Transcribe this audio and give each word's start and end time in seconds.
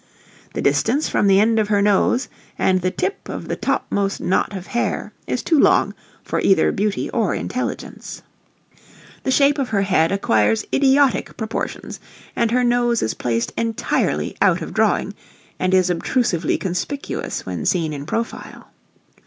The 0.55 0.63
distance 0.63 1.07
from 1.09 1.27
the 1.27 1.39
end 1.39 1.59
of 1.59 1.67
her 1.67 1.79
nose 1.79 2.27
and 2.57 2.81
the 2.81 2.89
tip 2.89 3.29
of 3.29 3.47
the 3.47 3.55
topmost 3.55 4.19
knot 4.19 4.55
of 4.57 4.65
hair 4.65 5.13
is 5.27 5.43
too 5.43 5.59
long 5.59 5.93
for 6.23 6.39
either 6.39 6.71
beauty 6.71 7.07
or 7.11 7.35
intelligence. 7.35 8.23
The 9.21 9.29
shape 9.29 9.59
of 9.59 9.69
her 9.69 9.83
head 9.83 10.11
acquires 10.11 10.65
idiotic 10.73 11.37
proportions, 11.37 11.99
and 12.35 12.49
her 12.49 12.63
nose 12.63 13.03
is 13.03 13.13
placed 13.13 13.53
entirely 13.55 14.35
"out 14.41 14.63
of 14.63 14.73
drawing" 14.73 15.13
and 15.59 15.71
is 15.71 15.91
obtrusively 15.91 16.57
conspicuous 16.57 17.45
when 17.45 17.63
seen 17.63 17.93
in 17.93 18.07
profile. 18.07 18.69